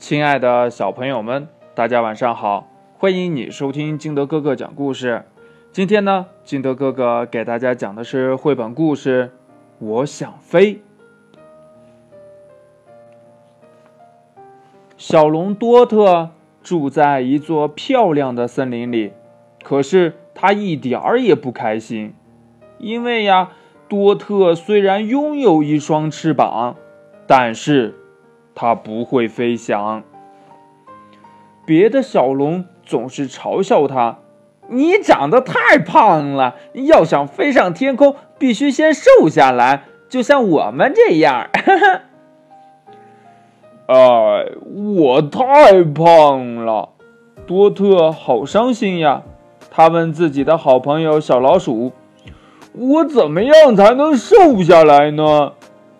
[0.00, 2.66] 亲爱的小朋友们，大家晚上好！
[2.96, 5.24] 欢迎你收听金德哥哥讲故事。
[5.72, 9.32] 今天呢，金德哥哥给大家讲的是绘本故事
[9.84, 10.76] 《我想飞》。
[14.96, 16.30] 小龙多特
[16.62, 19.12] 住在一座漂亮的森林里，
[19.62, 22.14] 可是他一点儿也不开心，
[22.78, 23.50] 因为呀，
[23.86, 26.76] 多特虽然拥有一双翅膀，
[27.26, 27.96] 但是。
[28.54, 30.02] 它不会飞翔。
[31.66, 34.18] 别的小龙总是嘲笑它
[34.68, 41.48] ：“你长得太胖了，要想飞上天空，必须先瘦下来，就像我们这样。
[43.86, 44.46] ”哎，
[44.96, 46.88] 我太胖了，
[47.46, 49.22] 多特好伤心呀。
[49.70, 51.92] 他问自己的好朋友小老鼠
[52.74, 55.52] ：“我怎么样才能瘦下来呢？”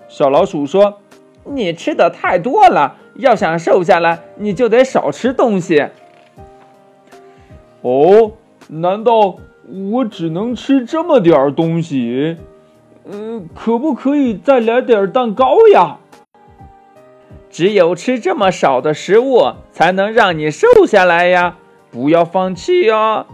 [0.09, 0.99] 小老鼠说。
[1.44, 5.88] 你吃的太多了，要想瘦下来，你就得少吃东西。
[7.82, 8.32] 哦，
[8.68, 9.37] 难道
[9.92, 12.37] 我只能吃这么点东西？
[13.10, 15.96] 嗯，可不可以再来点蛋糕呀？
[17.48, 21.56] 只有吃这么少的食物，才能让你瘦下来呀！
[21.90, 23.26] 不要放弃哦。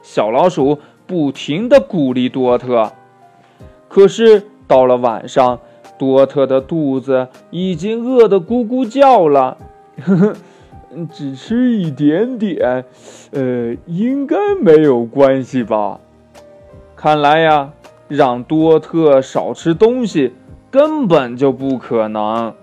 [0.00, 2.92] 小老鼠不停地鼓励多特。
[3.88, 5.60] 可是到了晚上。
[5.98, 9.58] 多特的肚子已经饿得咕咕叫了，
[10.00, 10.36] 呵呵，
[11.12, 12.84] 只吃一点点，
[13.32, 16.00] 呃，应该没有关系吧？
[16.94, 17.72] 看来呀，
[18.06, 20.32] 让多特少吃东西
[20.70, 22.54] 根本就不可能。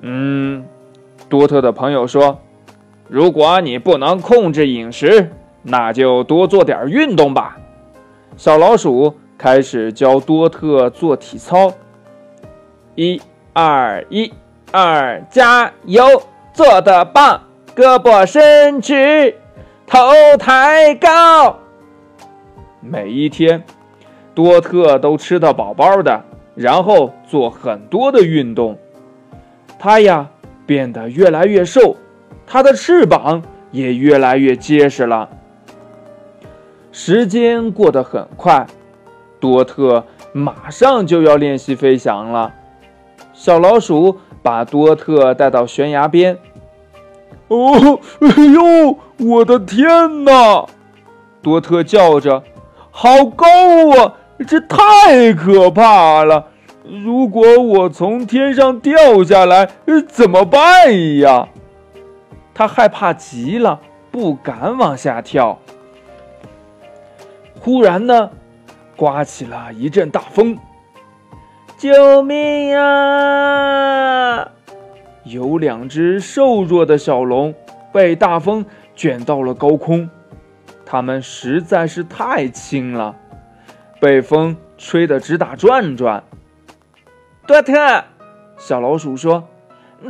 [0.00, 0.64] 嗯，
[1.28, 2.38] 多特的朋友说
[3.08, 5.30] ：“如果你不能控制饮食，
[5.62, 7.58] 那就多做点运动吧。”
[8.36, 9.14] 小老鼠。
[9.42, 11.72] 开始教多特做体操，
[12.94, 13.20] 一、
[13.52, 14.32] 二、一、
[14.70, 16.04] 二，加油，
[16.52, 17.42] 做得棒！
[17.74, 19.34] 胳膊伸直，
[19.84, 21.58] 头抬高。
[22.78, 23.64] 每一天，
[24.32, 26.22] 多特都吃得饱饱的，
[26.54, 28.78] 然后做很多的运动。
[29.76, 30.28] 他呀，
[30.64, 31.96] 变得越来越瘦，
[32.46, 33.42] 他的翅膀
[33.72, 35.28] 也越来越结实了。
[36.92, 38.64] 时间过得很快。
[39.42, 42.54] 多特马上就要练习飞翔了。
[43.32, 46.38] 小老鼠把多特带到悬崖边。
[47.48, 50.64] 哦，哎呦，我的天哪！
[51.42, 52.44] 多特叫着
[52.92, 53.46] ：“好高
[53.98, 54.14] 啊，
[54.46, 56.46] 这太可怕了！
[56.84, 59.68] 如果我从天上掉下来，
[60.06, 61.48] 怎么办呀？”
[62.54, 63.80] 他害怕极了，
[64.12, 65.58] 不敢往下跳。
[67.60, 68.30] 忽然呢？
[69.02, 70.56] 刮起了一阵大风，
[71.76, 74.48] 救命啊！
[75.24, 77.52] 有两只瘦弱的小龙
[77.92, 78.64] 被大风
[78.94, 80.08] 卷到了高空，
[80.86, 83.16] 它们实在是太轻了，
[84.00, 86.22] 被风吹得直打转转。
[87.44, 88.04] 多特，
[88.56, 89.48] 小老鼠说：“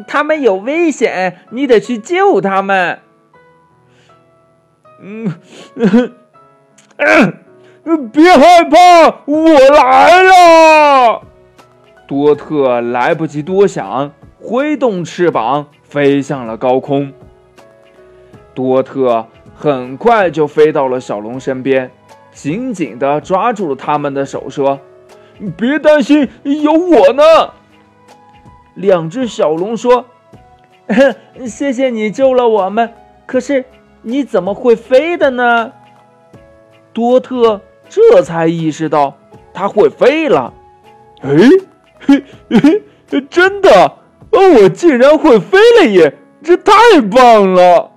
[0.06, 2.98] 他们有危险，你得去救他们。”
[5.00, 5.32] 嗯，
[6.98, 7.32] 嗯。
[8.12, 11.22] 别害怕，我来了！
[12.06, 17.12] 多特来不及多想，挥动翅膀飞向了高空。
[18.54, 19.26] 多特
[19.56, 21.90] 很快就飞到了小龙身边，
[22.32, 24.78] 紧紧地抓住了他们的手，说
[25.56, 27.22] ：“别担心，有我呢。”
[28.74, 30.04] 两只小龙说
[31.46, 32.92] ：“谢谢你救了我们，
[33.26, 33.64] 可是
[34.02, 35.72] 你怎么会飞的呢？”
[36.92, 37.60] 多特。
[37.92, 39.18] 这才意识到
[39.52, 40.54] 它会飞了，
[41.20, 41.28] 哎，
[42.00, 43.98] 嘿嘿，真的，
[44.30, 46.14] 我竟然会飞了耶！
[46.42, 46.72] 这太
[47.02, 47.90] 棒了！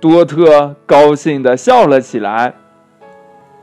[0.00, 2.54] 多特高兴地笑了起来。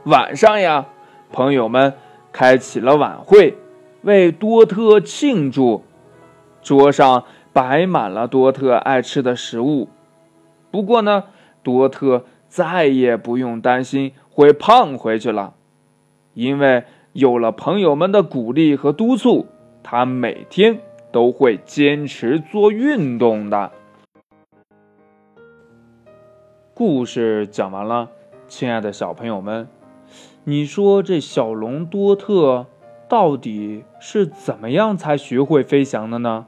[0.04, 0.86] 晚上呀，
[1.32, 1.94] 朋友们
[2.30, 3.58] 开启了晚会，
[4.02, 5.82] 为多特庆祝。
[6.62, 9.88] 桌上摆满了多特爱吃的食物。
[10.70, 11.24] 不过呢，
[11.64, 15.54] 多特再也不用担心会胖回去了。
[16.34, 19.46] 因为有了朋友们的鼓励和督促，
[19.84, 20.80] 他每天
[21.12, 23.70] 都会坚持做运动的。
[26.74, 28.10] 故事讲完了，
[28.48, 29.68] 亲爱的小朋友们，
[30.42, 32.66] 你说这小龙多特
[33.08, 36.46] 到底是怎么样才学会飞翔的呢？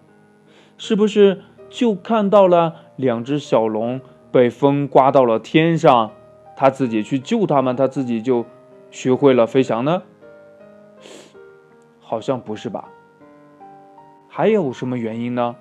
[0.77, 4.01] 是不是就看到了两只小龙
[4.33, 6.11] 被风刮到了天上，
[6.57, 8.45] 他自己去救他们，他自己就？
[8.91, 10.03] 学会了飞翔呢？
[12.01, 12.89] 好像不是吧？
[14.29, 15.57] 还有什么原因呢？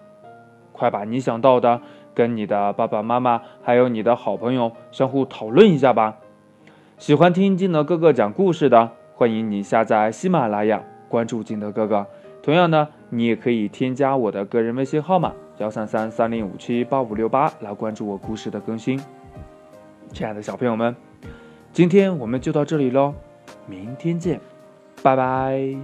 [0.72, 1.82] 快把你想到的
[2.14, 6.18] 跟你的爸爸妈妈还有你的好朋友相互讨论一下吧。
[6.98, 12.06] 喜欢听金德哥哥讲故事的，欢迎你下载喜马拉雅，关注金德哥哥。
[12.44, 19.02] 同样呢，你也可以添加我的个人微信号码幺三三三零五七八五六八来关注我故事的更新。
[20.14, 20.96] 亲爱的小朋友们，
[21.76, 23.14] 今天我们就到这里喽，
[23.68, 24.40] 明天见，
[25.04, 25.76] 拜拜。